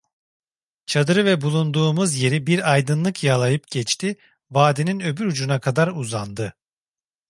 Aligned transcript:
Çadırı 0.85 1.25
ve 1.25 1.41
bulunduğumuz 1.41 2.15
yeri 2.17 2.47
bir 2.47 2.71
aydınlık 2.71 3.23
yalayıp 3.23 3.67
geçti, 3.67 4.17
vadinin 4.51 4.99
öbür 4.99 5.25
ucuna 5.25 5.59
kadar 5.59 5.87
uzandı. 5.87 6.53